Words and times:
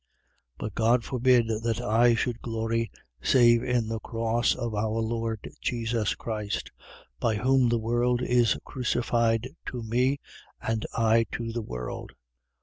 6:14. 0.55 0.55
But 0.57 0.73
God 0.73 1.03
forbid 1.03 1.47
that 1.61 1.79
I 1.79 2.15
should 2.15 2.41
glory, 2.41 2.89
save 3.21 3.61
in 3.61 3.87
the 3.87 3.99
cross 3.99 4.55
of 4.55 4.73
our 4.73 4.99
Lord 4.99 5.47
Jesus 5.61 6.15
Christ: 6.15 6.71
by 7.19 7.35
whom 7.35 7.69
the 7.69 7.77
world 7.77 8.23
is 8.23 8.57
crucified 8.65 9.47
to 9.67 9.83
me, 9.83 10.19
and 10.59 10.87
I 10.97 11.27
to 11.33 11.51
the 11.51 11.61
world. 11.61 12.13